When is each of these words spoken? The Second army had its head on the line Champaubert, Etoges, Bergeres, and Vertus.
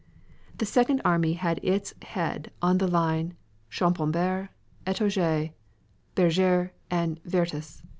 The 0.57 0.65
Second 0.65 0.99
army 1.05 1.33
had 1.33 1.59
its 1.61 1.93
head 2.01 2.49
on 2.59 2.79
the 2.79 2.87
line 2.87 3.35
Champaubert, 3.69 4.49
Etoges, 4.87 5.51
Bergeres, 6.15 6.71
and 6.89 7.19
Vertus. 7.23 7.83